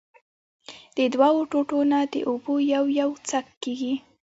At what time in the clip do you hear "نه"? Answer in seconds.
1.91-1.99